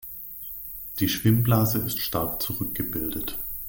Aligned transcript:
Die 0.99 1.09
Schwimmblase 1.09 1.77
ist 1.77 1.99
stark 1.99 2.41
zurückgebildet. 2.41 3.37